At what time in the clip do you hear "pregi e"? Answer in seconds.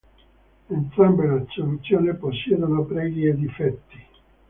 2.85-3.35